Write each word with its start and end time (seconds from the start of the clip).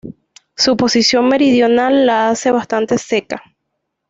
Su 0.55 0.77
posición 0.77 1.29
meridional 1.29 2.07
la 2.07 2.31
hace 2.31 2.49
bastante 2.49 2.97
seca. 2.97 3.39